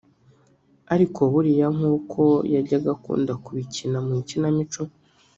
[0.93, 2.21] ariko buriya nk’uko
[2.53, 4.81] yajyaga akunda kubikina mu ikinamico